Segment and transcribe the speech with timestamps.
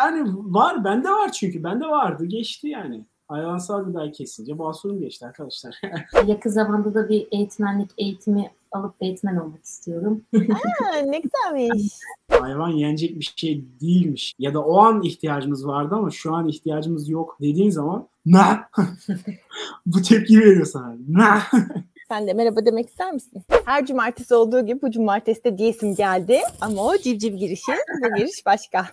[0.00, 3.04] yani var bende var çünkü bende vardı geçti yani.
[3.28, 5.80] Hayvansal gıda kesince basurnum geçti arkadaşlar.
[6.26, 10.24] Yakın zamanda da bir eğitmenlik eğitimi alıp eğitmen olmak istiyorum.
[10.34, 11.92] Ha, ne güzelmiş.
[12.30, 14.34] Hayvan yenecek bir şey değilmiş.
[14.38, 18.60] Ya da o an ihtiyacımız vardı ama şu an ihtiyacımız yok dediğin zaman ne?
[19.86, 20.96] Bu tepki veriyor sana.
[21.08, 21.38] Ne?
[22.08, 23.42] Sen de merhaba demek ister misin?
[23.64, 26.38] Her cumartesi olduğu gibi bu cumartesi de diyesim geldi.
[26.60, 27.72] Ama o civciv girişi,
[28.04, 28.86] bu giriş başka.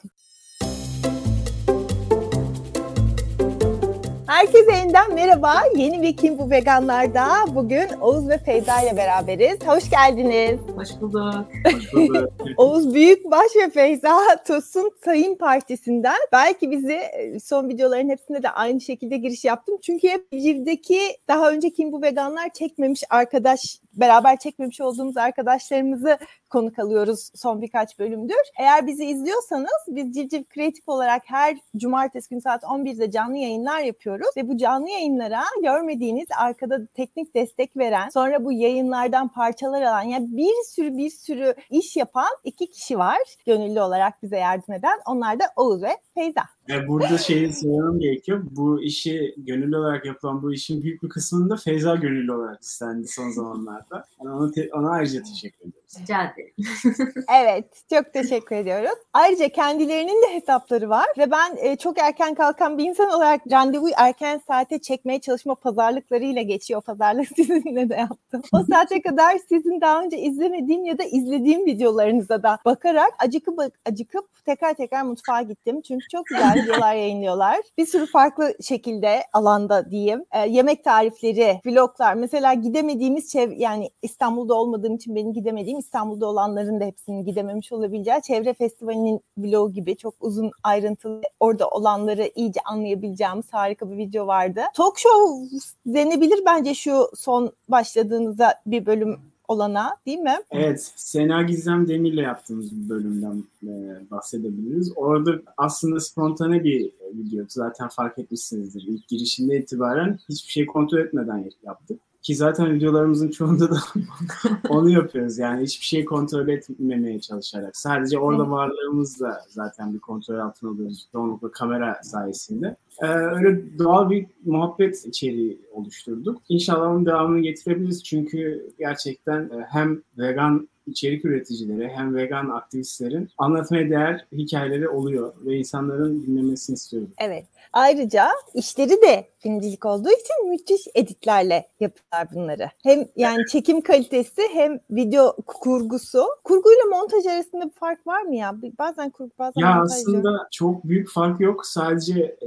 [4.28, 5.54] Herkese yeniden merhaba.
[5.76, 9.68] Yeni bir Kim Bu Veganlar'da bugün Oğuz ve Feyza ile beraberiz.
[9.68, 10.60] Hoş geldiniz.
[10.76, 11.46] Hoş bulduk.
[11.74, 12.34] Hoş bulduk.
[12.58, 16.18] Oğuz Büyükbaş ve Feyza Tosun Sayın Partisi'nden.
[16.32, 19.78] Belki bizi e, son videoların hepsinde de aynı şekilde giriş yaptım.
[19.82, 26.18] Çünkü hep Civ'deki daha önce Kim Bu Veganlar çekmemiş arkadaş, beraber çekmemiş olduğumuz arkadaşlarımızı
[26.50, 28.36] konuk alıyoruz son birkaç bölümdür.
[28.60, 34.17] Eğer bizi izliyorsanız biz Civciv Kreatif olarak her cumartesi günü saat 11'de canlı yayınlar yapıyoruz
[34.38, 40.28] ve bu canlı yayınlara görmediğiniz arkada teknik destek veren, sonra bu yayınlardan parçalar alan yani
[40.38, 45.00] bir sürü bir sürü iş yapan iki kişi var gönüllü olarak bize yardım eden.
[45.06, 46.57] Onlar da Oğuz ve Feyza.
[46.70, 48.44] E, burada şeyi söylemem gerekiyor.
[48.52, 53.08] Bu işi gönüllü olarak yapılan bu işin büyük bir kısmını da Feyza gönüllü olarak istendi
[53.08, 54.06] son zamanlarda.
[54.24, 55.94] Yani ona, te- ona ayrıca teşekkür ediyoruz.
[56.02, 56.54] Rica ederim.
[57.42, 59.00] Evet, çok teşekkür ediyoruz.
[59.14, 63.94] Ayrıca kendilerinin de hesapları var ve ben e, çok erken kalkan bir insan olarak randevuyu
[63.98, 66.82] erken saate çekmeye çalışma pazarlıklarıyla geçiyor.
[66.82, 68.42] Pazarlık sizinle de yaptım.
[68.54, 74.46] O saate kadar sizin daha önce izlemediğim ya da izlediğim videolarınıza da bakarak acıkıp acıkıp
[74.46, 75.82] tekrar tekrar mutfağa gittim.
[75.82, 77.58] Çünkü çok güzel videolar yayınlıyorlar.
[77.78, 80.26] Bir sürü farklı şekilde alanda diyeyim.
[80.32, 82.14] E, yemek tarifleri, vloglar.
[82.14, 88.22] Mesela gidemediğimiz çev yani İstanbul'da olmadığım için benim gidemediğim İstanbul'da olanların da hepsinin gidememiş olabileceği
[88.22, 94.62] çevre festivalinin vlogu gibi çok uzun ayrıntılı orada olanları iyice anlayabileceğimiz harika bir video vardı.
[94.74, 100.38] Talk show denebilir bence şu son başladığınızda bir bölüm olana değil mi?
[100.52, 104.92] Evet, Sena Gizem Demir'le yaptığımız bir bölümden e, bahsedebiliriz.
[104.96, 107.46] Orada aslında spontane bir video.
[107.50, 108.84] Zaten fark etmişsinizdir.
[108.88, 112.00] İlk girişinde itibaren hiçbir şey kontrol etmeden yaptık.
[112.22, 113.78] Ki zaten videolarımızın çoğunda da
[114.70, 115.38] onu yapıyoruz.
[115.38, 117.78] Yani hiçbir şey kontrol etmemeye çalışarak.
[117.78, 121.08] Sadece orada varlığımızla zaten bir kontrol altına alıyoruz.
[121.12, 122.76] Çoğunlukla kamera sayesinde.
[123.02, 126.42] Ee, öyle doğal bir muhabbet içeriği oluşturduk.
[126.50, 128.04] İnşallah onun devamını getirebiliriz.
[128.04, 135.58] Çünkü gerçekten e, hem vegan içerik üreticileri hem vegan aktivistlerin anlatmaya değer hikayeleri oluyor ve
[135.58, 137.12] insanların dinlemesini istiyorum.
[137.18, 137.46] Evet.
[137.74, 142.70] Ayrıca işleri de filmcilik olduğu için müthiş editlerle yapıyorlar bunları.
[142.84, 146.24] Hem yani çekim kalitesi hem video kurgusu.
[146.44, 148.56] Kurguyla montaj arasında bir fark var mı ya?
[148.80, 149.92] Bazen kurgu bazen Ya montaj.
[149.92, 151.66] aslında çok büyük fark yok.
[151.66, 152.38] Sadece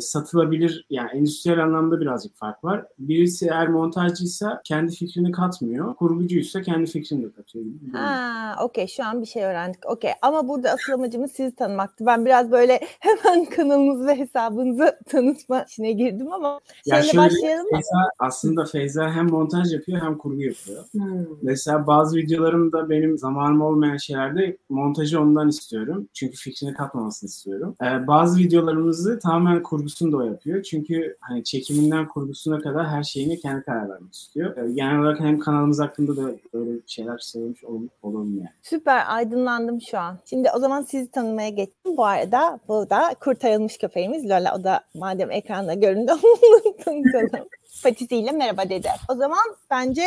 [0.41, 2.85] satılabilir yani endüstriyel anlamda birazcık fark var.
[2.99, 5.95] Birisi eğer montajcıysa kendi fikrini katmıyor.
[5.95, 7.65] Kurgucuysa kendi fikrini de katıyor.
[7.93, 9.87] Ha, okey şu an bir şey öğrendik.
[9.87, 12.07] Okey ama burada asıl amacımız sizi tanımaktı.
[12.07, 17.71] Ben biraz böyle hemen kanalınızı ve hesabınızı tanıtma işine girdim ama Ya şöyle başlayalım mı?
[17.73, 20.85] Feyza, aslında Feyza hem montaj yapıyor hem kurgu yapıyor.
[20.93, 21.27] Hmm.
[21.43, 26.09] Mesela bazı videolarımda benim zamanım olmayan şeylerde montajı ondan istiyorum.
[26.15, 27.77] Çünkü fikrini katmamasını istiyorum.
[27.83, 30.63] Ee, bazı videolarımızı tamamen kurgusunu da o yapıyor.
[30.63, 34.57] Çünkü hani çekiminden kurgusuna kadar her şeyine kendi karar vermek istiyor.
[34.57, 38.51] Ee, genel olarak hem kanalımız hakkında da böyle şeyler söylemiş ol, olurum yani.
[38.63, 40.19] Süper aydınlandım şu an.
[40.25, 41.97] Şimdi o zaman sizi tanımaya geçtim.
[41.97, 44.57] Bu arada bu da kurtarılmış köpeğimiz Lola.
[44.59, 47.49] O da madem ekranda göründü onu tanıtalım.
[47.83, 48.89] Patisiyle merhaba dedi.
[49.09, 50.03] O zaman bence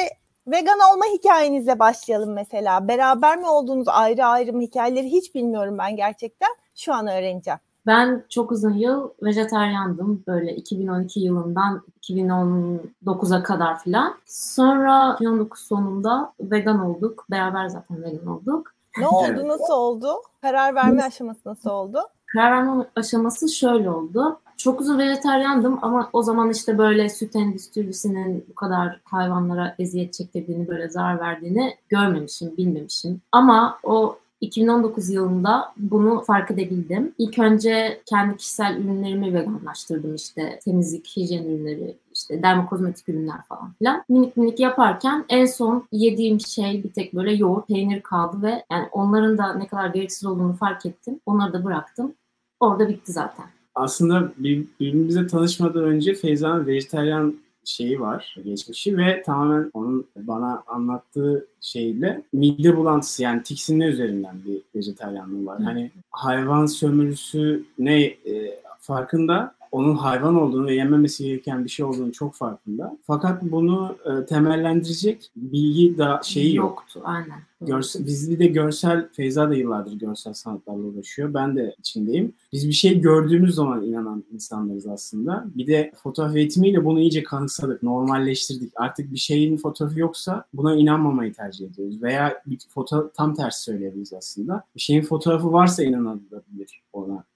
[0.48, 2.88] vegan olma hikayenizle başlayalım mesela.
[2.88, 6.50] Beraber mi olduğunuz ayrı ayrı mı hikayeleri hiç bilmiyorum ben gerçekten.
[6.76, 7.60] Şu an öğreneceğim.
[7.88, 10.24] Ben çok uzun yıl vejetaryandım.
[10.28, 14.16] Böyle 2012 yılından 2019'a kadar filan.
[14.26, 17.26] Sonra 2019 sonunda vegan olduk.
[17.32, 18.74] Beraber zaten vegan olduk.
[18.98, 19.48] Ne oldu?
[19.48, 20.14] Nasıl oldu?
[20.42, 22.00] Karar verme aşaması nasıl oldu?
[22.26, 24.40] Karar verme aşaması şöyle oldu.
[24.58, 30.68] Çok uzun vejetaryandım ama o zaman işte böyle süt endüstrisinin bu kadar hayvanlara eziyet çektirdiğini,
[30.68, 33.22] böyle zarar verdiğini görmemişim, bilmemişim.
[33.32, 37.14] Ama o 2019 yılında bunu fark edebildim.
[37.18, 44.04] İlk önce kendi kişisel ürünlerimi veganlaştırdım işte temizlik, hijyen ürünleri, işte dermokozmetik ürünler falan filan.
[44.10, 48.88] Minik minik yaparken en son yediğim şey bir tek böyle yoğurt, peynir kaldı ve yani
[48.92, 51.20] onların da ne kadar gereksiz olduğunu fark ettim.
[51.26, 52.14] Onları da bıraktım.
[52.60, 53.46] Orada bitti zaten.
[53.76, 57.34] Aslında bir, birbirimize tanışmadan önce Feyza'nın vejetaryen
[57.66, 64.62] şeyi var, geçmişi ve tamamen onun bana anlattığı şeyle mide bulantısı yani tiksinme üzerinden bir
[64.76, 65.60] vejetaryenliği var.
[65.60, 65.64] Hı.
[65.64, 72.12] Hani hayvan sömürüsü ne e, farkında onun hayvan olduğunu ve yenmemesi gereken bir şey olduğunu
[72.12, 72.98] çok farkında.
[73.08, 76.66] Fakat bunu e, temellendirecek bilgi da şeyi yok.
[76.80, 77.40] Yoktu aynen.
[77.62, 81.34] Görsel, biz bir de görsel, Feyza da yıllardır görsel sanatlarla uğraşıyor.
[81.34, 82.34] Ben de içindeyim.
[82.52, 85.46] Biz bir şey gördüğümüz zaman inanan insanlarız aslında.
[85.56, 88.74] Bir de fotoğraf eğitimiyle bunu iyice kanıksadık, normalleştirdik.
[88.76, 92.02] Artık bir şeyin fotoğrafı yoksa buna inanmamayı tercih ediyoruz.
[92.02, 94.64] Veya bir foto tam tersi söyleyebiliriz aslında.
[94.76, 96.83] Bir şeyin fotoğrafı varsa inanılabilir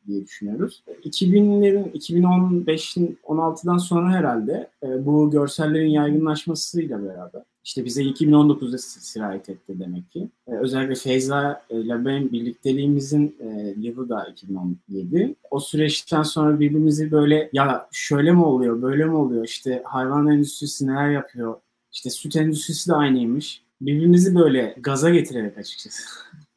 [0.07, 0.83] diye düşünüyoruz.
[1.03, 9.79] 2000'lerin, 2015'in 16'dan sonra herhalde e, bu görsellerin yaygınlaşmasıyla beraber işte bize 2019'da sirayet etti
[9.79, 10.27] demek ki.
[10.47, 15.35] Ee, özellikle Feyza ile benim birlikteliğimizin e, yılı da 2017.
[15.51, 20.87] O süreçten sonra birbirimizi böyle ya şöyle mi oluyor, böyle mi oluyor, işte hayvan endüstrisi
[20.87, 21.55] neler yapıyor,
[21.91, 23.61] işte süt endüstrisi de aynıymış.
[23.81, 26.03] Birbirimizi böyle gaza getirerek açıkçası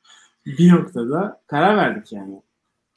[0.47, 2.43] bir noktada karar verdik yani.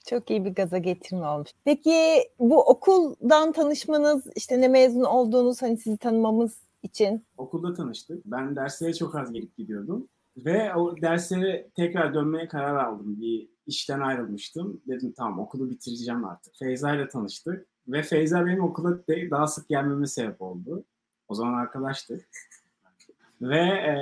[0.10, 1.50] Çok iyi bir gaza getirme olmuş.
[1.66, 7.26] Peki bu okuldan tanışmanız, işte ne mezun olduğunuz, hani sizi tanımamız için?
[7.38, 8.26] Okulda tanıştık.
[8.26, 10.08] Ben derslere çok az gelip gidiyordum.
[10.38, 13.22] Ve o derslere tekrar dönmeye karar aldım.
[13.22, 14.82] Bir işten ayrılmıştım.
[14.88, 16.56] Dedim tamam okulu bitireceğim artık.
[16.56, 17.68] Feyza ile tanıştık.
[17.88, 20.84] Ve Feyza benim okula daha sık gelmeme sebep oldu.
[21.28, 22.26] O zaman arkadaştık.
[23.50, 23.94] Ve e,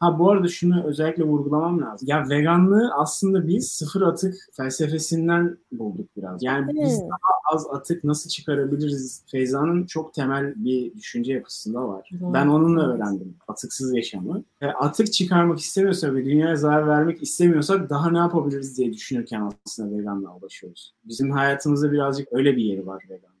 [0.00, 2.08] ha bu arada şunu özellikle vurgulamam lazım.
[2.08, 6.42] Ya veganlığı aslında biz sıfır atık felsefesinden bulduk biraz.
[6.42, 6.80] Yani hmm.
[6.80, 9.22] biz daha az atık nasıl çıkarabiliriz?
[9.30, 12.10] Feyza'nın çok temel bir düşünce yapısında var.
[12.10, 12.34] Hmm.
[12.34, 14.44] Ben onunla öğrendim atıksız yaşamı.
[14.62, 19.98] Ve atık çıkarmak istemiyorsak ve dünyaya zarar vermek istemiyorsak daha ne yapabiliriz diye düşünürken aslında
[19.98, 20.94] veganlığa ulaşıyoruz.
[21.04, 23.32] Bizim hayatımızda birazcık öyle bir yeri var vegan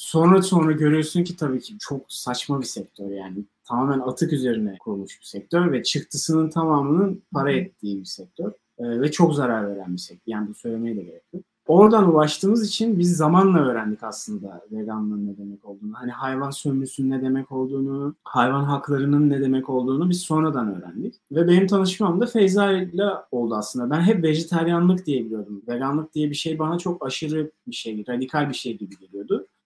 [0.00, 5.20] sonra sonra görüyorsun ki tabii ki çok saçma bir sektör yani tamamen atık üzerine kurulmuş
[5.20, 9.98] bir sektör ve çıktısının tamamının para ettiği bir sektör ee, ve çok zarar veren bir
[9.98, 10.32] sektör.
[10.32, 11.44] Yani bu söylemeye de gerek yok.
[11.66, 15.92] Oradan ulaştığımız için biz zamanla öğrendik aslında veganlığın ne demek olduğunu.
[15.94, 21.14] Hani hayvan sömürüsünün ne demek olduğunu, hayvan haklarının ne demek olduğunu biz sonradan öğrendik.
[21.32, 23.90] Ve benim tanışmam da Feyza ile oldu aslında.
[23.90, 25.62] Ben hep vejeteryanlık diye biliyordum.
[25.68, 29.19] Veganlık diye bir şey bana çok aşırı bir şey, radikal bir şey gibi geliyordu.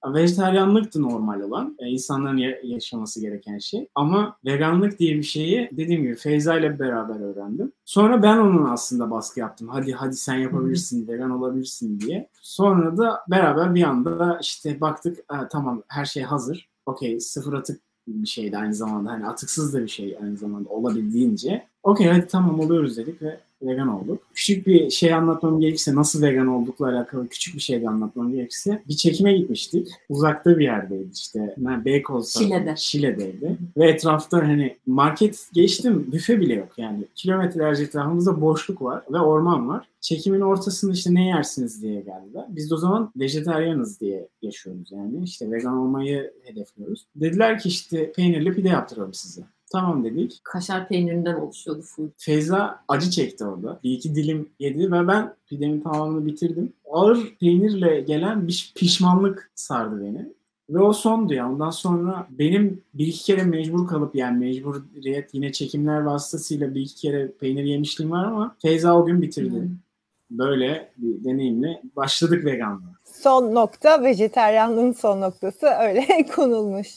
[0.05, 1.77] Vejeteryanlıktı normal olan.
[1.79, 3.89] E, insanların yaşaması gereken şey.
[3.95, 7.73] Ama veganlık diye bir şeyi dediğim gibi Feyza ile beraber öğrendim.
[7.85, 9.69] Sonra ben onun aslında baskı yaptım.
[9.69, 12.29] Hadi hadi sen yapabilirsin, vegan olabilirsin diye.
[12.43, 15.19] Sonra da beraber bir anda işte baktık
[15.51, 16.69] tamam her şey hazır.
[16.87, 19.11] Okey sıfır atık bir şeydi aynı zamanda.
[19.11, 21.67] Hani atıksız da bir şey aynı zamanda olabildiğince.
[21.83, 24.23] Okey hadi tamam oluyoruz dedik ve vegan olduk.
[24.35, 28.83] Küçük bir şey anlatmam gerekirse nasıl vegan oldukla alakalı küçük bir şey de anlatmam gerekirse
[28.89, 29.89] bir çekime gitmiştik.
[30.09, 31.55] Uzakta bir yerdeydi işte.
[31.61, 32.75] Yani Beykoz Şile'de.
[32.77, 33.57] Şile'deydi.
[33.77, 37.05] Ve etrafta hani market geçtim büfe bile yok yani.
[37.15, 39.89] Kilometrelerce etrafımızda boşluk var ve orman var.
[40.01, 42.45] Çekimin ortasında işte ne yersiniz diye geldiler.
[42.49, 45.25] Biz de o zaman vejetaryanız diye yaşıyoruz yani.
[45.25, 47.07] İşte vegan olmayı hedefliyoruz.
[47.17, 49.43] Dediler ki işte peynirli pide yaptıralım size.
[49.75, 50.41] Tamam dedik.
[50.45, 52.09] Kaşar peynirinden oluşuyordu full.
[52.17, 53.81] Feyza acı çekti orada.
[53.85, 56.73] Bir iki dilim yedi ve ben pidemin tamamını bitirdim.
[56.91, 60.33] Ağır peynirle gelen bir pişmanlık sardı beni.
[60.71, 61.51] Ve o sondu ya.
[61.51, 66.95] Ondan sonra benim bir iki kere mecbur kalıp yani mecburiyet yine çekimler vasıtasıyla bir iki
[66.95, 69.61] kere peynir yemişliğim var ama Feyza o gün bitirdi.
[69.61, 69.71] Hmm.
[70.31, 72.95] Böyle bir deneyimle başladık veganlığa.
[73.05, 76.89] Son nokta vejeteryanlığın son noktası öyle konulmuş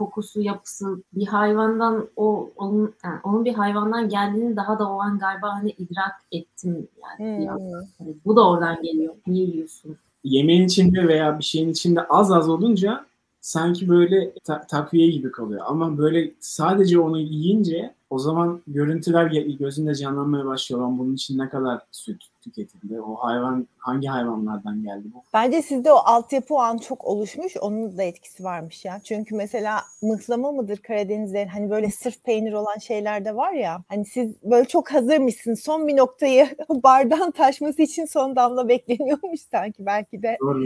[0.00, 5.18] kokusu, yapısı bir hayvandan o onun yani onun bir hayvandan geldiğini daha da o an
[5.18, 7.36] galiba hani idrak ettim yani.
[7.36, 7.44] Hmm.
[7.44, 9.14] Yani bu da oradan geliyor.
[9.26, 9.96] Niye yiyorsun?
[10.24, 13.06] Yemeğin içinde veya bir şeyin içinde az az olunca
[13.40, 15.62] sanki böyle ta- takviye gibi kalıyor.
[15.66, 19.26] Ama böyle sadece onu yiyince o zaman görüntüler
[19.58, 20.82] gözünde canlanmaya başlıyor.
[20.82, 23.00] Lan bunun için ne kadar süt tüketildi?
[23.00, 25.22] O hayvan hangi hayvanlardan geldi bu?
[25.34, 27.56] Bence sizde o altyapı o an çok oluşmuş.
[27.56, 29.00] Onun da etkisi varmış ya.
[29.04, 33.82] Çünkü mesela mıhlama mıdır Karadenizlerin hani böyle sırf peynir olan şeyler de var ya.
[33.88, 35.54] Hani siz böyle çok hazırmışsın.
[35.54, 40.36] Son bir noktayı bardağın taşması için son damla bekleniyormuş sanki belki de.
[40.40, 40.64] Doğru,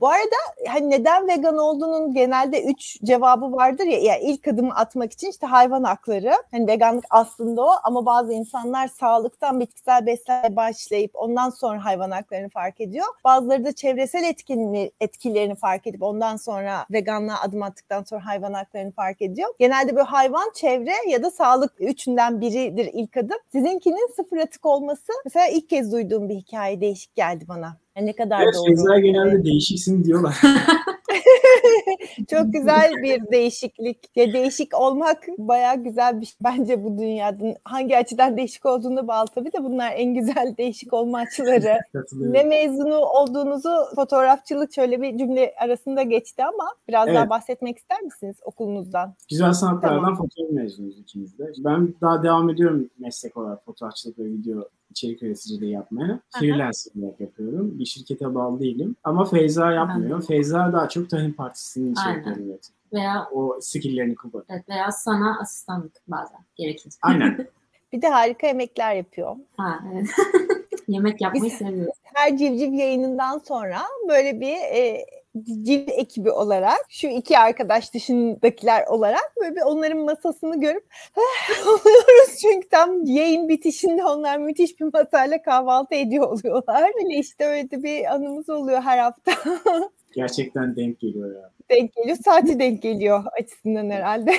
[0.00, 3.98] Bu arada hani neden vegan olduğunun genelde üç cevabı vardır ya.
[3.98, 6.32] Yani ilk adımı atmak için işte hayvan hakları.
[6.50, 12.48] Hani veganlık aslında o ama bazı insanlar sağlıktan bitkisel beslenmeye başlayıp ondan sonra hayvan haklarını
[12.48, 13.06] fark ediyor.
[13.24, 18.92] Bazıları da çevresel etkinliği, etkilerini fark edip ondan sonra veganlığa adım attıktan sonra hayvan haklarını
[18.92, 19.48] fark ediyor.
[19.58, 23.38] Genelde böyle hayvan, çevre ya da sağlık üçünden biridir ilk adım.
[23.52, 27.76] Sizinkinin sıfır atık olması mesela ilk kez duyduğum bir hikaye değişik geldi bana.
[27.96, 29.00] Yani ne kadar evet, doğru.
[29.00, 30.40] genelde değişiksin diyorlar.
[32.30, 33.98] Çok güzel bir değişiklik.
[34.16, 36.36] Ya değişik olmak bayağı güzel bir şey.
[36.44, 41.18] Bence bu dünyada hangi açıdan değişik olduğunu bağlı tabii de bunlar en güzel değişik olma
[41.18, 41.78] açıları.
[42.12, 47.16] ne mezunu olduğunuzu fotoğrafçılık şöyle bir cümle arasında geçti ama biraz evet.
[47.16, 49.14] daha bahsetmek ister misiniz okulunuzdan?
[49.30, 50.16] Güzel sanatlardan tamam.
[50.16, 51.52] fotoğraf mezunuyuz ikimiz de.
[51.58, 56.20] Ben daha devam ediyorum meslek olarak fotoğrafçılık ve video içerik üreticiliği yapmaya.
[56.38, 57.78] Freelancer yapıyorum.
[57.78, 58.96] Bir şirkete bağlı değilim.
[59.04, 60.10] Ama Feyza yapmıyor.
[60.10, 60.26] Aynen.
[60.26, 62.80] Feyza daha çok Tahin Partisi'nin içeriklerini üretiyor.
[62.92, 64.44] Veya o skilllerini kullanıyor.
[64.48, 66.92] Evet, veya sana asistanlık bazen gerekir.
[67.02, 67.46] Aynen.
[67.92, 69.36] bir de harika yemekler yapıyor.
[69.56, 70.06] Ha, evet.
[70.88, 71.92] Yemek yapmayı seviyor.
[72.02, 73.78] Her civciv yayınından sonra
[74.08, 75.06] böyle bir e,
[75.62, 80.84] cil ekibi olarak şu iki arkadaş dışındakiler olarak böyle bir onların masasını görüp
[81.66, 86.82] oluyoruz çünkü tam yayın bitişinde onlar müthiş bir masayla kahvaltı ediyor oluyorlar.
[86.82, 89.32] Öyle işte öyle bir anımız oluyor her hafta.
[90.14, 91.50] Gerçekten denk geliyor ya.
[91.70, 92.16] Denk geliyor.
[92.24, 94.34] Saati denk geliyor açısından herhalde.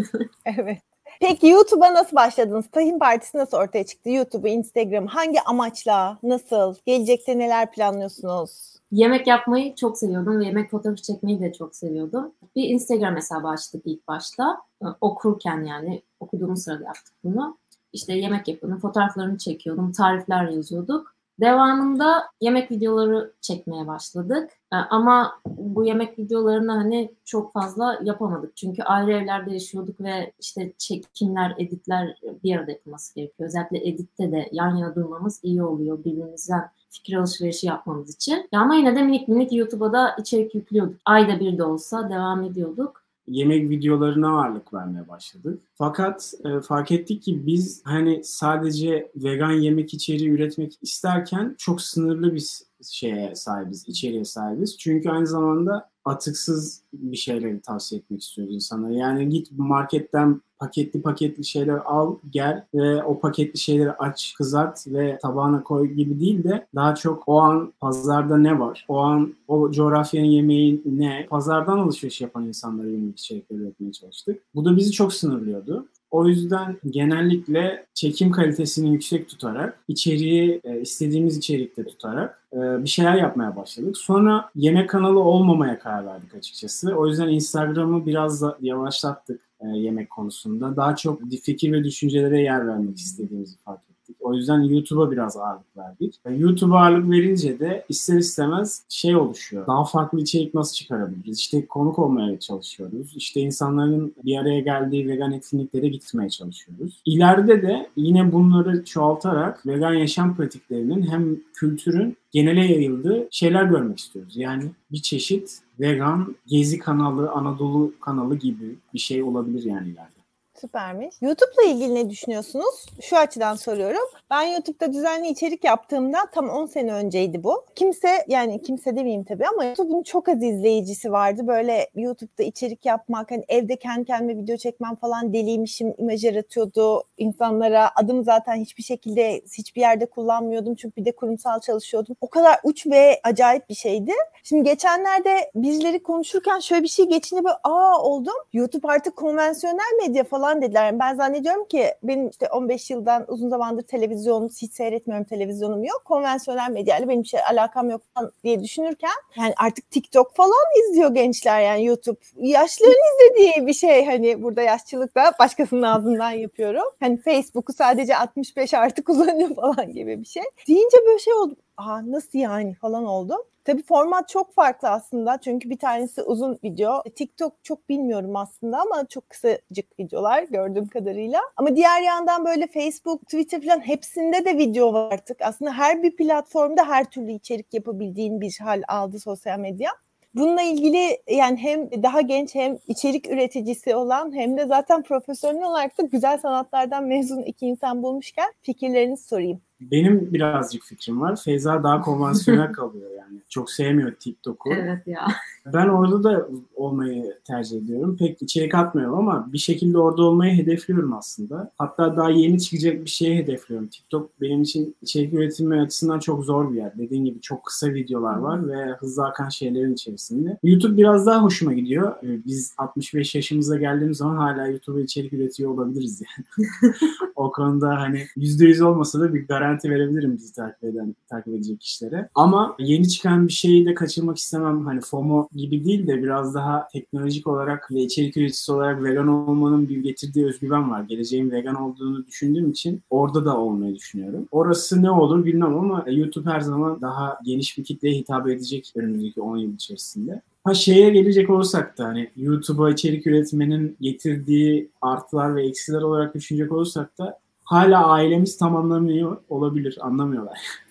[0.58, 0.95] evet.
[1.20, 2.66] Peki YouTube'a nasıl başladınız?
[2.70, 4.10] Tahin Partisi nasıl ortaya çıktı?
[4.10, 6.74] YouTube'u, Instagram hangi amaçla, nasıl?
[6.86, 8.76] Gelecekte neler planlıyorsunuz?
[8.92, 12.32] Yemek yapmayı çok seviyordum ve yemek fotoğrafı çekmeyi de çok seviyordum.
[12.56, 14.56] Bir Instagram hesabı açtık ilk başta.
[14.82, 17.58] Ee, okurken yani okuduğumuz sırada yaptık bunu.
[17.92, 21.15] İşte yemek yapıyordum, fotoğraflarını çekiyordum, tarifler yazıyorduk.
[21.40, 24.50] Devamında yemek videoları çekmeye başladık.
[24.72, 28.56] Ee, ama bu yemek videolarını hani çok fazla yapamadık.
[28.56, 33.48] Çünkü ayrı evlerde yaşıyorduk ve işte çekimler, editler bir arada yapılması gerekiyor.
[33.48, 36.04] Özellikle editte de yan yana durmamız iyi oluyor.
[36.04, 38.48] Birbirimizden fikir alışverişi yapmamız için.
[38.52, 41.00] Ya ama yine de minik minik YouTube'a da içerik yüklüyorduk.
[41.04, 45.60] Ayda bir de olsa devam ediyorduk yemek videolarına ağırlık vermeye başladık.
[45.74, 52.34] Fakat e, fark ettik ki biz hani sadece vegan yemek içeriği üretmek isterken çok sınırlı
[52.34, 52.44] bir
[52.82, 54.78] şeye sahibiz, içeriğe sahibiz.
[54.78, 58.92] Çünkü aynı zamanda atıksız bir şeyleri tavsiye etmek istiyoruz insanlara.
[58.92, 65.18] Yani git marketten paketli paketli şeyler al gel ve o paketli şeyleri aç kızart ve
[65.22, 68.84] tabağına koy gibi değil de daha çok o an pazarda ne var?
[68.88, 71.26] O an o coğrafyanın yemeği ne?
[71.30, 74.42] Pazardan alışveriş yapan insanlara yönelik içerikler üretmeye çalıştık.
[74.54, 75.86] Bu da bizi çok sınırlıyordu.
[76.10, 83.14] O yüzden genellikle çekim kalitesini yüksek tutarak, içeriği e, istediğimiz içerikte tutarak e, bir şeyler
[83.14, 83.96] yapmaya başladık.
[83.96, 86.94] Sonra yemek kanalı olmamaya karar verdik açıkçası.
[86.94, 90.76] O yüzden Instagram'ı biraz da yavaşlattık yemek konusunda.
[90.76, 93.95] Daha çok fikir ve düşüncelere yer vermek istediğimizi fark ettik.
[94.26, 96.14] O yüzden YouTube'a biraz ağırlık verdik.
[96.38, 99.66] YouTube'a ağırlık verince de ister istemez şey oluşuyor.
[99.66, 101.38] Daha farklı içerik nasıl çıkarabiliriz?
[101.38, 103.12] İşte konuk olmaya çalışıyoruz.
[103.16, 107.02] İşte insanların bir araya geldiği vegan etkinliklere gitmeye çalışıyoruz.
[107.04, 114.36] İleride de yine bunları çoğaltarak vegan yaşam pratiklerinin hem kültürün genele yayıldığı şeyler görmek istiyoruz.
[114.36, 120.15] Yani bir çeşit vegan gezi kanalı, Anadolu kanalı gibi bir şey olabilir yani ileride.
[120.60, 121.14] Süpermiş.
[121.20, 122.86] YouTube'la ilgili ne düşünüyorsunuz?
[123.00, 124.08] Şu açıdan soruyorum.
[124.30, 127.64] Ben YouTube'da düzenli içerik yaptığımda tam 10 sene önceydi bu.
[127.74, 131.46] Kimse yani kimse demeyeyim tabii ama YouTube'un çok az izleyicisi vardı.
[131.46, 137.90] Böyle YouTube'da içerik yapmak, hani evde kendi kendime video çekmem falan deliymişim imaj yaratıyordu insanlara.
[137.96, 142.16] Adım zaten hiçbir şekilde hiçbir yerde kullanmıyordum çünkü bir de kurumsal çalışıyordum.
[142.20, 144.12] O kadar uç ve acayip bir şeydi.
[144.42, 148.34] Şimdi geçenlerde birileri konuşurken şöyle bir şey geçince böyle aa oldum.
[148.52, 150.98] YouTube artık konvansiyonel medya falan falan dediler.
[150.98, 156.02] Ben zannediyorum ki benim işte 15 yıldan uzun zamandır televizyon hiç seyretmiyorum televizyonum yok.
[156.04, 161.60] Konvansiyonel medyayla benim şey alakam yok falan diye düşünürken yani artık TikTok falan izliyor gençler
[161.60, 162.18] yani YouTube.
[162.36, 166.84] Yaşlıların izlediği bir şey hani burada yaşçılıkla başkasının ağzından yapıyorum.
[167.00, 170.42] Hani Facebook'u sadece 65 artı kullanıyor falan gibi bir şey.
[170.68, 171.56] Deyince böyle şey oldu.
[171.76, 173.36] Aa nasıl yani falan oldu.
[173.66, 177.02] Tabii format çok farklı aslında çünkü bir tanesi uzun video.
[177.16, 181.40] TikTok çok bilmiyorum aslında ama çok kısacık videolar gördüğüm kadarıyla.
[181.56, 185.42] Ama diğer yandan böyle Facebook, Twitter falan hepsinde de video var artık.
[185.42, 189.90] Aslında her bir platformda her türlü içerik yapabildiğin bir hal aldı sosyal medya.
[190.34, 195.98] Bununla ilgili yani hem daha genç hem içerik üreticisi olan hem de zaten profesyonel olarak
[195.98, 199.65] da güzel sanatlardan mezun iki insan bulmuşken fikirlerinizi sorayım.
[199.80, 201.36] Benim birazcık fikrim var.
[201.36, 203.38] Feyza daha konvansiyonel kalıyor yani.
[203.48, 204.72] Çok sevmiyor TikTok'u.
[204.72, 205.26] Evet ya.
[205.72, 208.16] Ben orada da olmayı tercih ediyorum.
[208.16, 211.72] Pek içerik atmıyorum ama bir şekilde orada olmayı hedefliyorum aslında.
[211.78, 213.86] Hatta daha yeni çıkacak bir şeye hedefliyorum.
[213.86, 216.98] TikTok benim için içerik üretimi açısından çok zor bir yer.
[216.98, 220.58] Dediğim gibi çok kısa videolar var ve hızlı akan şeylerin içerisinde.
[220.62, 222.16] YouTube biraz daha hoşuma gidiyor.
[222.22, 226.68] Ee, biz 65 yaşımıza geldiğimiz zaman hala YouTube'a içerik üretiyor olabiliriz yani.
[227.36, 232.28] O konuda hani %100 olmasa da bir garanti verebilirim bizi takip eden, takip edecek kişilere.
[232.34, 234.86] Ama yeni çıkan bir şeyi de kaçırmak istemem.
[234.86, 239.88] Hani FOMO gibi değil de biraz daha teknolojik olarak ve içerik üreticisi olarak vegan olmanın
[239.88, 241.02] bir getirdiği özgüven var.
[241.02, 244.48] Geleceğin vegan olduğunu düşündüğüm için orada da olmayı düşünüyorum.
[244.50, 249.40] Orası ne olur bilmem ama YouTube her zaman daha geniş bir kitleye hitap edecek önümüzdeki
[249.40, 250.42] 10 yıl içerisinde.
[250.64, 256.72] Ha şeye gelecek olursak da hani YouTube'a içerik üretmenin getirdiği artılar ve eksiler olarak düşünecek
[256.72, 260.58] olursak da hala ailemiz tam anlamıyor olabilir, anlamıyorlar.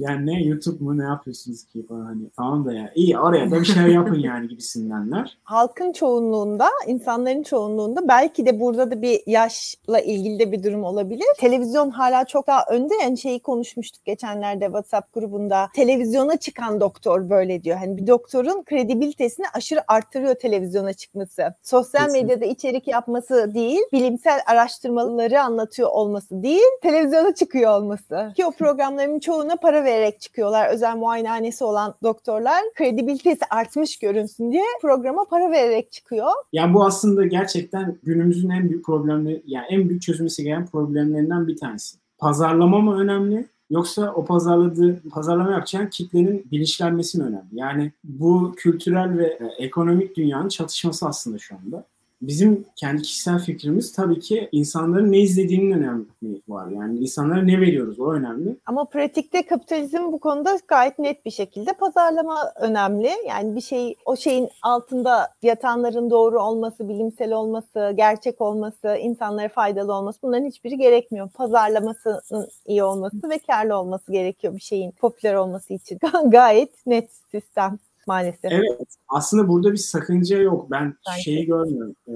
[0.00, 3.60] Yani ne YouTube mu ne yapıyorsunuz ki falan hani tamam da ya iyi oraya da
[3.60, 5.38] bir şey yapın yani gibisindenler.
[5.44, 11.26] Halkın çoğunluğunda, insanların çoğunluğunda belki de burada da bir yaşla ilgili de bir durum olabilir.
[11.38, 15.68] Televizyon hala çok daha önde yani şeyi konuşmuştuk geçenlerde WhatsApp grubunda.
[15.74, 17.76] Televizyona çıkan doktor böyle diyor.
[17.76, 21.54] Hani bir doktorun kredibilitesini aşırı arttırıyor televizyona çıkması.
[21.62, 22.26] Sosyal Kesinlikle.
[22.26, 28.32] medyada içerik yapması değil, bilimsel araştırmaları anlatıyor olması değil, televizyona çıkıyor olması.
[28.36, 30.68] Ki o programların çoğuna para vererek çıkıyorlar.
[30.68, 36.30] Özel muayenehanesi olan doktorlar kredibilitesi artmış görünsün diye programa para vererek çıkıyor.
[36.52, 41.56] Yani bu aslında gerçekten günümüzün en büyük problemleri, yani en büyük çözülmesi gereken problemlerinden bir
[41.56, 41.96] tanesi.
[42.18, 43.46] Pazarlama mı önemli?
[43.70, 47.48] Yoksa o pazarladığı, pazarlama yapacağın kitlenin bilinçlenmesi mi önemli?
[47.52, 51.84] Yani bu kültürel ve e, ekonomik dünyanın çatışması aslında şu anda
[52.22, 56.06] bizim kendi kişisel fikrimiz tabii ki insanların ne izlediğinin önemli
[56.48, 56.70] var.
[56.70, 58.56] Yani insanlara ne veriyoruz o önemli.
[58.66, 63.10] Ama pratikte kapitalizm bu konuda gayet net bir şekilde pazarlama önemli.
[63.28, 69.94] Yani bir şey o şeyin altında yatanların doğru olması, bilimsel olması, gerçek olması, insanlara faydalı
[69.94, 71.28] olması bunların hiçbiri gerekmiyor.
[71.34, 75.98] Pazarlamasının iyi olması ve karlı olması gerekiyor bir şeyin popüler olması için.
[76.30, 78.52] gayet net sistem maalesef.
[78.52, 78.96] Evet.
[79.08, 80.70] Aslında burada bir sakınca yok.
[80.70, 81.22] Ben Sanki.
[81.22, 81.94] şeyi görmüyorum.
[82.08, 82.12] Ee,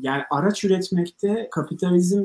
[0.00, 2.24] yani araç üretmekte kapitalizm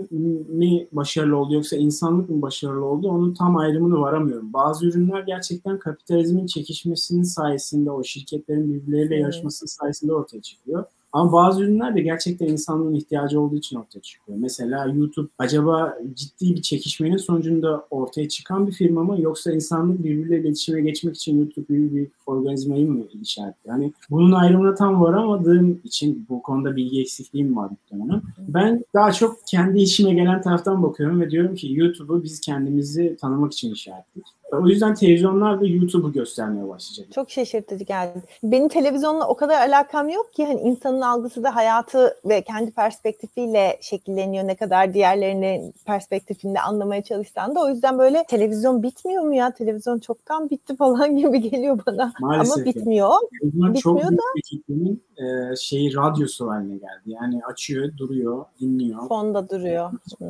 [0.57, 4.53] mi başarılı oldu yoksa insanlık mı başarılı oldu onun tam ayrımını varamıyorum.
[4.53, 10.85] Bazı ürünler gerçekten kapitalizmin çekişmesinin sayesinde o şirketlerin birbirleriyle yarışmasının sayesinde ortaya çıkıyor.
[11.13, 14.37] Ama bazı ürünler de gerçekten insanlığın ihtiyacı olduğu için ortaya çıkıyor.
[14.41, 20.39] Mesela YouTube acaba ciddi bir çekişmenin sonucunda ortaya çıkan bir firma mı yoksa insanlık birbiriyle
[20.39, 23.55] iletişime geçmek için YouTube gibi bir organizmayı mı işaret?
[23.65, 28.21] Yani bunun ayrımına tam varamadığım için bu konuda bilgi eksikliğim var muhtemelen.
[28.47, 33.53] Ben daha çok kendi işime gelen taraftan bakıyorum ve diyorum ki YouTube'u biz kendimizi tanımak
[33.53, 34.40] için işaretledik.
[34.51, 37.13] O yüzden televizyonlar da YouTube'u göstermeye başlayacak.
[37.13, 38.23] Çok şaşırtıcı geldi.
[38.43, 43.77] Benim televizyonla o kadar alakam yok ki hani insanın algısı da hayatı ve kendi perspektifiyle
[43.81, 49.53] şekilleniyor ne kadar diğerlerinin perspektifinde anlamaya çalışsan da o yüzden böyle televizyon bitmiyor mu ya?
[49.53, 52.13] Televizyon çoktan bitti falan gibi geliyor bana.
[52.19, 53.09] Maalesef Ama bitmiyor.
[53.09, 53.53] Yani.
[53.53, 54.09] Bitmiyor çok da.
[54.09, 57.01] büyük bir kitlenin e, şeyi radyosu haline geldi.
[57.05, 59.07] Yani açıyor, duruyor, dinliyor.
[59.07, 59.91] Fonda duruyor.
[60.17, 60.27] Hmm.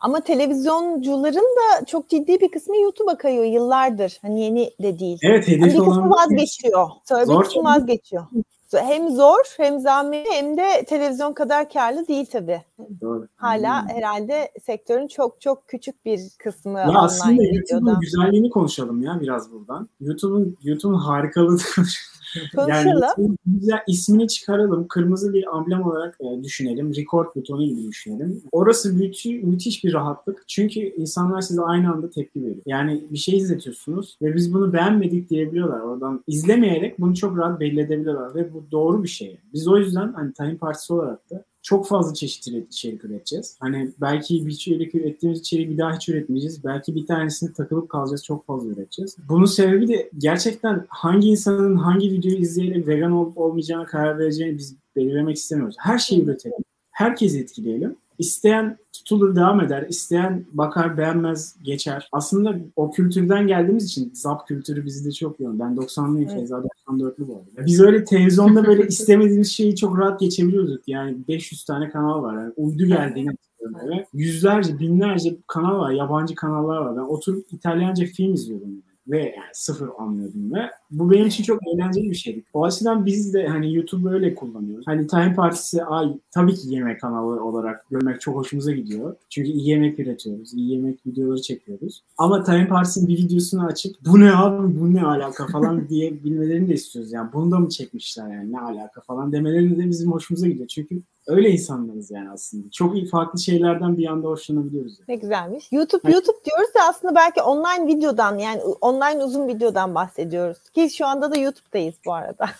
[0.00, 4.18] Ama televizyoncuların da çok ciddi bir kısmı YouTube'a kayıyor yıllardır.
[4.22, 5.18] Hani yeni de değil.
[5.22, 6.88] Evet hedefi yani bir kısmı vazgeçiyor.
[7.08, 8.26] Sonra bir kısmı vazgeçiyor.
[8.72, 12.62] Hem zor hem zahmetli hem de televizyon kadar karlı değil tabii.
[13.00, 13.28] Doğru.
[13.36, 13.88] Hala hmm.
[13.88, 19.88] herhalde sektörün çok çok küçük bir kısmı ya aslında YouTube'un güzelliğini konuşalım ya biraz buradan.
[20.00, 21.58] YouTube'un YouTube'un harikalığı
[22.56, 23.02] Konuşalım.
[23.18, 24.88] Yani güzel ismini çıkaralım.
[24.88, 26.94] Kırmızı bir amblem olarak e, düşünelim.
[26.96, 28.42] Record butonu gibi düşünelim.
[28.52, 30.44] Orası müthiş, müthiş bir rahatlık.
[30.48, 32.62] Çünkü insanlar size aynı anda tepki veriyor.
[32.66, 35.80] Yani bir şey izletiyorsunuz ve biz bunu beğenmedik diyebiliyorlar.
[35.80, 39.38] Oradan izlemeyerek bunu çok rahat belli edebiliyorlar ve bu doğru bir şey.
[39.52, 43.56] Biz o yüzden hani Tayin Partisi olarak da çok fazla çeşitli içerik üreteceğiz.
[43.60, 46.64] Hani belki bir içerik ürettiğimiz içeriği bir daha hiç üretmeyeceğiz.
[46.64, 48.24] Belki bir tanesini takılıp kalacağız.
[48.24, 49.16] Çok fazla üreteceğiz.
[49.28, 54.76] Bunun sebebi de gerçekten hangi insanın hangi videoyu izleyerek vegan olup olmayacağına karar vereceğini biz
[54.96, 55.76] belirlemek istemiyoruz.
[55.78, 56.64] Her şeyi üretelim.
[56.90, 57.96] Herkesi etkileyelim.
[58.18, 59.86] İsteyen tutulur devam eder.
[59.88, 62.08] İsteyen bakar beğenmez geçer.
[62.12, 65.58] Aslında o kültürden geldiğimiz için zap kültürü bizde çok yoğun.
[65.60, 66.32] Ben 90'lıyım evet.
[66.32, 67.66] Feyza 94'lü bu arada.
[67.66, 70.82] Biz öyle televizyonda böyle istemediğimiz şeyi çok rahat geçebiliyorduk.
[70.86, 72.34] Yani 500 tane kanal var.
[72.34, 75.90] Yani uydu geldiğini hatırlıyorum Yüzlerce, binlerce kanal var.
[75.90, 76.96] Yabancı kanallar var.
[76.96, 82.10] Ben oturup İtalyanca film izliyordum ve yani sıfır anlıyordum ve bu benim için çok eğlenceli
[82.10, 82.44] bir şeydi.
[82.52, 84.86] O açıdan biz de hani YouTube öyle kullanıyoruz.
[84.86, 89.16] Hani Time Partisi ay tabii ki yemek kanalı olarak görmek çok hoşumuza gidiyor.
[89.30, 90.54] Çünkü iyi yemek üretiyoruz.
[90.54, 92.02] iyi yemek videoları çekiyoruz.
[92.18, 96.68] Ama Time Partisi'nin bir videosunu açıp bu ne abi bu ne alaka falan diye bilmelerini
[96.68, 97.12] de istiyoruz.
[97.12, 100.68] Yani bunu da mı çekmişler yani ne alaka falan demelerini de bizim hoşumuza gidiyor.
[100.68, 102.70] Çünkü öyle insanlarız yani aslında.
[102.70, 104.98] Çok iyi farklı şeylerden bir anda hoşlanabiliyoruz.
[104.98, 105.04] Yani.
[105.08, 105.72] Ne güzelmiş.
[105.72, 106.14] YouTube evet.
[106.14, 110.58] YouTube diyoruz da aslında belki online videodan yani online uzun videodan bahsediyoruz.
[110.74, 112.50] Ki şu anda da YouTube'dayız bu arada.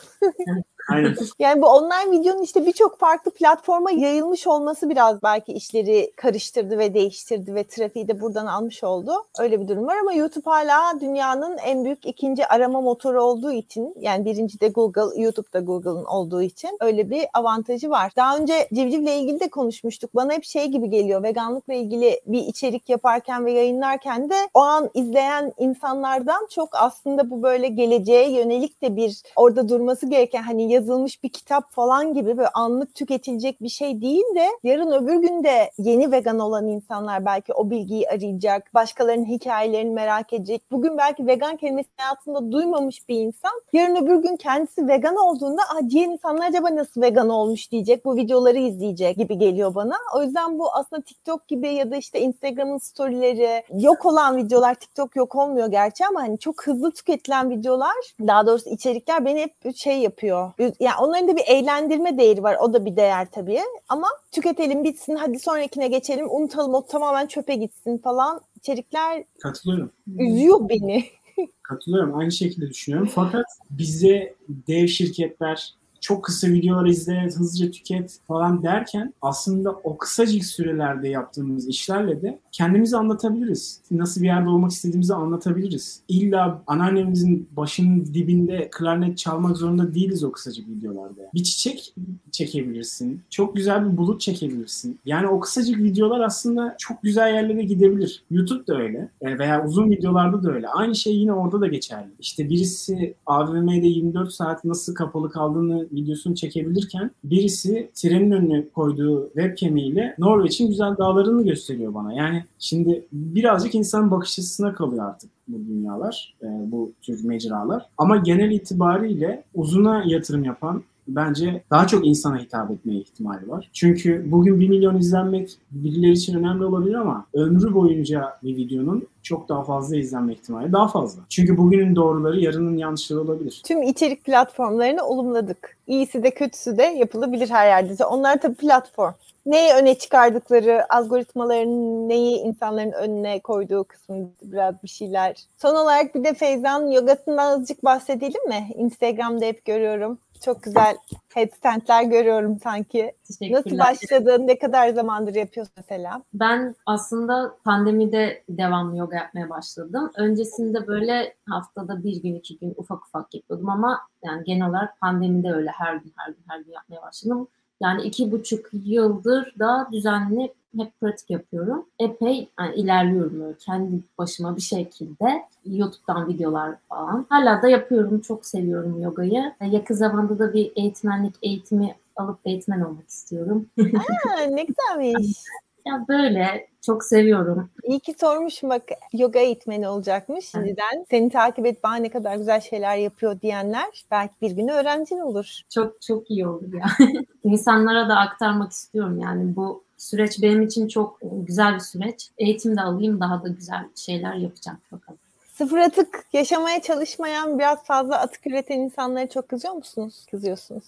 [0.47, 1.15] yani Aynen.
[1.39, 6.95] Yani bu online videonun işte birçok farklı platforma yayılmış olması biraz belki işleri karıştırdı ve
[6.95, 9.13] değiştirdi ve trafiği de buradan almış oldu.
[9.39, 13.95] Öyle bir durum var ama YouTube hala dünyanın en büyük ikinci arama motoru olduğu için
[14.01, 18.13] yani birinci de Google, YouTube da Google'ın olduğu için öyle bir avantajı var.
[18.17, 20.15] Daha önce civcivle ilgili de konuşmuştuk.
[20.15, 24.91] Bana hep şey gibi geliyor veganlıkla ilgili bir içerik yaparken ve yayınlarken de o an
[24.95, 31.23] izleyen insanlardan çok aslında bu böyle geleceğe yönelik de bir orada durması gereken hani yazılmış
[31.23, 35.71] bir kitap falan gibi böyle anlık tüketilecek bir şey değil de yarın öbür gün de
[35.79, 40.63] yeni vegan olan insanlar belki o bilgiyi arayacak, başkalarının hikayelerini merak edecek.
[40.71, 45.91] Bugün belki vegan kelimesini hayatında duymamış bir insan yarın öbür gün kendisi vegan olduğunda Aa,
[45.91, 49.95] diğer insanlar acaba nasıl vegan olmuş diyecek, bu videoları izleyecek gibi geliyor bana.
[50.17, 55.17] O yüzden bu aslında TikTok gibi ya da işte Instagram'ın storyleri yok olan videolar TikTok
[55.17, 59.99] yok olmuyor gerçi ama hani çok hızlı tüketilen videolar daha doğrusu içerikler beni hep şey
[59.99, 60.53] yapıyor.
[60.81, 62.57] Yani onların da bir eğlendirme değeri var.
[62.61, 63.61] O da bir değer tabii.
[63.89, 69.91] Ama tüketelim bitsin hadi sonrakine geçelim unutalım o tamamen çöpe gitsin falan içerikler Katılıyorum.
[70.19, 71.05] üzüyor beni.
[71.63, 72.19] Katılıyorum.
[72.19, 73.11] Aynı şekilde düşünüyorum.
[73.15, 80.45] Fakat bize dev şirketler çok kısa videolar izle, hızlıca tüket falan derken aslında o kısacık
[80.45, 83.81] sürelerde yaptığımız işlerle de kendimizi anlatabiliriz.
[83.91, 86.01] Nasıl bir yerde olmak istediğimizi anlatabiliriz.
[86.09, 91.31] İlla anneannemizin başının dibinde klarnet çalmak zorunda değiliz o kısacık videolarda.
[91.35, 91.95] Bir çiçek
[92.31, 93.23] çekebilirsin.
[93.31, 95.01] Çok güzel bir bulut çekebilirsin.
[95.05, 98.25] Yani o kısacık videolar aslında çok güzel yerlere gidebilir.
[98.31, 99.09] YouTube da öyle.
[99.21, 100.69] Yani veya uzun videolarda da öyle.
[100.69, 102.11] Aynı şey yine orada da geçerli.
[102.21, 110.15] İşte birisi AVM'de 24 saat nasıl kapalı kaldığını videosunu çekebilirken birisi trenin önüne koyduğu webcam'iyle
[110.19, 112.13] Norveç'in güzel dağlarını gösteriyor bana.
[112.13, 117.87] Yani şimdi birazcık insan bakış açısına kalıyor artık bu dünyalar, bu tür mecralar.
[117.99, 123.71] Ama genel itibariyle uzuna yatırım yapan bence daha çok insana hitap etmeye ihtimali var.
[123.73, 129.49] Çünkü bugün 1 milyon izlenmek birileri için önemli olabilir ama ömrü boyunca bir videonun çok
[129.49, 131.23] daha fazla izlenme ihtimali daha fazla.
[131.29, 133.63] Çünkü bugünün doğruları yarının yanlışları olabilir.
[133.67, 135.77] Tüm içerik platformlarını olumladık.
[135.87, 138.05] İyisi de kötüsü de yapılabilir her yerde.
[138.05, 139.13] Onlar tabii platform.
[139.47, 145.37] Neyi öne çıkardıkları, algoritmaların neyi insanların önüne koyduğu kısmında biraz bir şeyler.
[145.57, 148.69] Son olarak bir de Feyza'nın yogasından azıcık bahsedelim mi?
[148.75, 150.19] Instagram'da hep görüyorum.
[150.45, 150.97] Çok güzel
[151.35, 153.13] headstandler görüyorum sanki.
[153.51, 154.47] Nasıl başladın?
[154.47, 156.23] Ne kadar zamandır yapıyorsun mesela?
[156.35, 160.11] Ben aslında pandemide devamlı yoga yapmaya başladım.
[160.17, 165.53] Öncesinde böyle haftada bir gün iki gün ufak ufak yapıyordum ama yani genel olarak pandemide
[165.53, 167.49] öyle her gün her gün her gün yapmaya başladım.
[167.83, 171.87] Yani iki buçuk yıldır da düzenli hep pratik yapıyorum.
[171.99, 175.43] Epey yani ilerliyorum böyle kendi başıma bir şekilde.
[175.65, 177.27] YouTube'dan videolar falan.
[177.29, 178.21] Hala da yapıyorum.
[178.21, 179.53] Çok seviyorum yogayı.
[179.71, 183.67] Yakın zamanda da bir eğitmenlik eğitimi alıp eğitmen olmak istiyorum.
[183.79, 185.39] Aa, ne güzelmiş.
[185.87, 187.71] Ya böyle çok seviyorum.
[187.83, 191.07] İyi ki sormuşum bak yoga eğitmeni olacakmış şimdiden.
[191.11, 195.61] Seni takip et bana ne kadar güzel şeyler yapıyor diyenler belki bir gün öğrencin olur.
[195.69, 196.87] Çok çok iyi olur ya.
[197.45, 202.31] İnsanlara da aktarmak istiyorum yani bu süreç benim için çok güzel bir süreç.
[202.39, 205.19] Eğitim de alayım daha da güzel şeyler yapacağım bakalım.
[205.55, 210.27] Sıfır atık yaşamaya çalışmayan biraz fazla atık üreten insanlara çok kızıyor musunuz?
[210.31, 210.85] Kızıyorsunuz.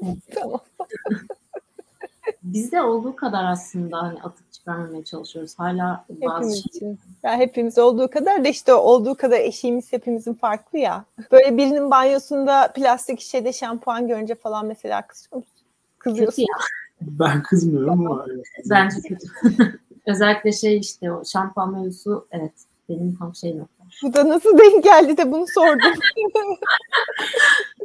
[0.34, 0.60] tamam.
[2.42, 5.58] Bizde olduğu kadar aslında hani atık çıkarmamaya çalışıyoruz.
[5.58, 6.62] Hala bazı hepimiz şey...
[6.76, 7.00] için.
[7.22, 11.04] Ya hepimiz olduğu kadar da işte olduğu kadar eşiğimiz hepimizin farklı ya.
[11.32, 15.64] Böyle birinin banyosunda plastik şişede şampuan görünce falan mesela kızıyor musun?
[15.98, 16.42] Kızıyorsun.
[16.42, 16.85] Kötü ya.
[17.00, 18.26] Ben kızmıyorum ama.
[18.70, 19.26] Bence kötü.
[20.06, 22.52] Özellikle şey işte o şampuan mevzusu evet
[22.88, 23.84] benim tam şey nokta.
[24.02, 25.92] Bu da nasıl denk geldi de bunu sordum.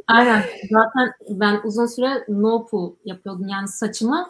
[0.06, 0.42] Aynen.
[0.70, 3.48] Zaten ben uzun süre no poo yapıyordum.
[3.48, 4.28] Yani saçımı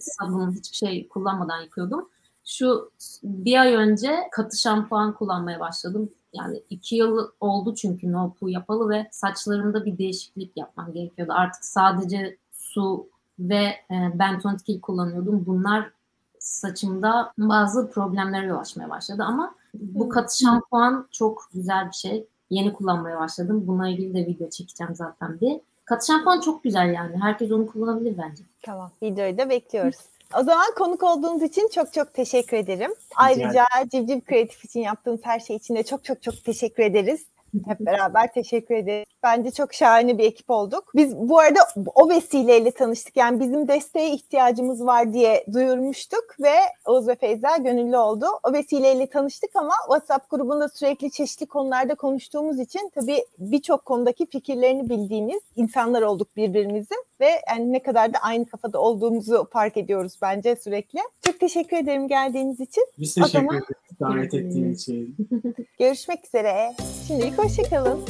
[0.00, 2.08] sabun hiçbir şey kullanmadan yıkıyordum.
[2.44, 2.90] Şu
[3.22, 6.10] bir ay önce katı şampuan kullanmaya başladım.
[6.32, 11.32] Yani iki yıl oldu çünkü no poo yapalı ve saçlarımda bir değişiklik yapmam gerekiyordu.
[11.36, 15.46] Artık sadece su ve e, bentonit kullanıyordum.
[15.46, 15.90] Bunlar
[16.38, 22.26] saçımda bazı problemlere yol açmaya başladı ama bu katı şampuan çok güzel bir şey.
[22.50, 23.64] Yeni kullanmaya başladım.
[23.66, 25.60] Bununla ilgili de video çekeceğim zaten bir.
[25.84, 27.16] Katı şampuan çok güzel yani.
[27.22, 28.42] Herkes onu kullanabilir bence.
[28.62, 28.90] Tamam.
[29.02, 29.96] Videoyu da bekliyoruz.
[30.40, 32.90] O zaman konuk olduğunuz için çok çok teşekkür ederim.
[33.16, 37.26] Ayrıca Civciv Kreatif için yaptığınız her şey için de çok çok çok teşekkür ederiz.
[37.66, 39.06] Hep beraber teşekkür ederiz.
[39.24, 40.92] Bence çok şahane bir ekip olduk.
[40.94, 41.60] Biz bu arada
[41.94, 43.16] o vesileyle tanıştık.
[43.16, 46.54] Yani bizim desteğe ihtiyacımız var diye duyurmuştuk ve
[46.86, 48.26] Oğuz ve Feyza gönüllü oldu.
[48.42, 54.88] O vesileyle tanıştık ama WhatsApp grubunda sürekli çeşitli konularda konuştuğumuz için tabii birçok konudaki fikirlerini
[54.88, 60.56] bildiğimiz insanlar olduk birbirimizin ve yani ne kadar da aynı kafada olduğumuzu fark ediyoruz bence
[60.56, 61.00] sürekli.
[61.22, 62.86] Çok teşekkür ederim geldiğiniz için.
[62.98, 65.16] Biz teşekkür ederiz davet ettiğin için.
[65.78, 66.74] Görüşmek üzere.
[67.06, 68.04] Şimdilik hoşçakalın.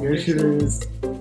[0.00, 1.19] Here she is.